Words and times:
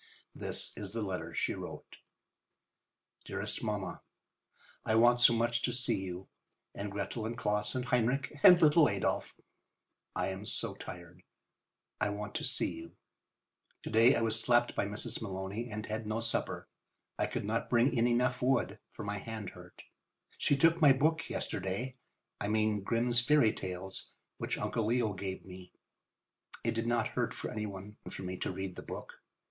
This 0.33 0.75
is 0.75 0.93
the 0.93 1.03
letter 1.03 1.31
she 1.31 1.53
wrote: 1.53 1.97
DEAREST 3.25 3.63
MAMMA:—I 3.63 4.95
want 4.95 5.21
so 5.21 5.31
much 5.31 5.61
to 5.61 5.71
see 5.71 5.99
you. 5.99 6.27
And 6.73 6.91
Gretel 6.91 7.27
and 7.27 7.37
Claus 7.37 7.75
and 7.75 7.85
Heinrich 7.85 8.35
and 8.41 8.59
little 8.59 8.89
Adolf. 8.89 9.39
I 10.15 10.29
am 10.29 10.43
so 10.47 10.73
tired. 10.73 11.21
I 11.99 12.09
want 12.09 12.33
to 12.33 12.43
see 12.43 12.71
you. 12.73 12.93
To 13.83 13.91
day 13.91 14.15
I 14.15 14.21
was 14.21 14.39
slapped 14.41 14.73
by 14.75 14.87
Mrs. 14.87 15.21
Maloney 15.21 15.69
and 15.69 15.85
had 15.85 16.07
no 16.07 16.19
supper. 16.19 16.67
I 17.19 17.27
could 17.27 17.45
not 17.45 17.69
bring 17.69 17.95
in 17.95 18.07
enough 18.07 18.41
wood, 18.41 18.79
for 18.93 19.03
my 19.03 19.19
hand 19.19 19.51
hurt. 19.51 19.83
She 20.39 20.57
took 20.57 20.81
my 20.81 20.93
book 20.93 21.29
yesterday. 21.29 21.95
I 22.39 22.47
mean 22.47 22.81
"Grimm's 22.81 23.19
Fairy 23.23 23.53
Tales," 23.53 24.13
which 24.39 24.57
Uncle 24.57 24.85
Leo 24.87 25.13
gave 25.13 25.45
me. 25.45 25.71
It 26.63 26.71
did 26.73 26.87
not 26.87 27.09
hurt 27.09 27.35
any 27.47 27.67
one 27.67 27.97
for 28.09 28.23
me 28.23 28.35
to 28.37 28.51
read 28.51 28.75
the 28.77 28.81
book. 28.81 29.13